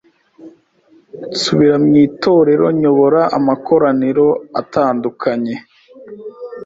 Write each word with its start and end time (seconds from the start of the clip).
nsubira 1.31 1.75
mu 1.83 1.91
itorero 2.05 2.65
nyobora 2.81 3.21
amakorar 3.37 3.95
atandukanye 4.61 5.55